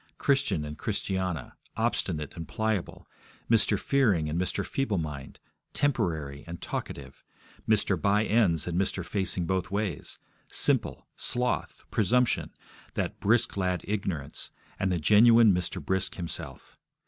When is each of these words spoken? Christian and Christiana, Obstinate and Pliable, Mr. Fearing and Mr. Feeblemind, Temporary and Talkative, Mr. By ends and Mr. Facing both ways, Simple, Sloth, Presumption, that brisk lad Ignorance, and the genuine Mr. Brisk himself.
Christian 0.17 0.65
and 0.65 0.79
Christiana, 0.79 1.57
Obstinate 1.77 2.35
and 2.35 2.47
Pliable, 2.47 3.07
Mr. 3.51 3.79
Fearing 3.79 4.27
and 4.29 4.41
Mr. 4.41 4.65
Feeblemind, 4.65 5.35
Temporary 5.73 6.43
and 6.47 6.59
Talkative, 6.59 7.23
Mr. 7.69 8.01
By 8.01 8.25
ends 8.25 8.65
and 8.65 8.81
Mr. 8.81 9.05
Facing 9.05 9.45
both 9.45 9.69
ways, 9.69 10.17
Simple, 10.49 11.05
Sloth, 11.17 11.83
Presumption, 11.91 12.49
that 12.95 13.19
brisk 13.19 13.55
lad 13.55 13.81
Ignorance, 13.87 14.49
and 14.79 14.91
the 14.91 14.97
genuine 14.97 15.53
Mr. 15.53 15.79
Brisk 15.79 16.15
himself. 16.15 16.79